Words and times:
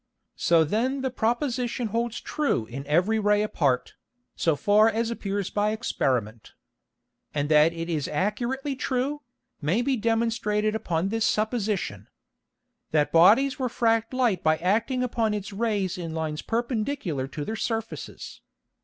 So 0.39 0.63
then 0.63 1.01
the 1.01 1.11
Proposition 1.11 1.89
holds 1.89 2.19
true 2.19 2.65
in 2.65 2.87
every 2.87 3.19
Ray 3.19 3.43
apart, 3.43 3.93
so 4.35 4.55
far 4.55 4.89
as 4.89 5.11
appears 5.11 5.51
by 5.51 5.69
Experiment. 5.69 6.53
And 7.35 7.49
that 7.49 7.71
it 7.71 7.87
is 7.87 8.07
accurately 8.07 8.75
true, 8.75 9.21
may 9.61 9.83
be 9.83 9.95
demonstrated 9.95 10.73
upon 10.73 11.09
this 11.09 11.23
Supposition. 11.25 12.07
_That 12.91 13.11
Bodies 13.11 13.59
refract 13.59 14.11
Light 14.11 14.43
by 14.43 14.57
acting 14.57 15.03
upon 15.03 15.35
its 15.35 15.53
Rays 15.53 15.99
in 15.99 16.15
Lines 16.15 16.41
perpendicular 16.41 17.27
to 17.27 17.45
their 17.45 17.55
Surfaces. 17.55 18.41